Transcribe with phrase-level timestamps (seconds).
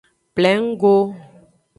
[0.37, 0.95] Plengo.